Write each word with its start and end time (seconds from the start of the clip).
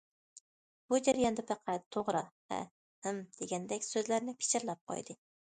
بۇ 0.93 0.99
جەرياندا 1.07 1.45
پەقەت« 1.51 1.85
توغرا... 1.97 2.23
ھە... 2.55 2.59
ھىم...» 3.09 3.21
دېگەندەك 3.43 3.87
سۆزلەرنى 3.91 4.37
پىچىرلاپ 4.43 4.85
قويدى. 4.93 5.21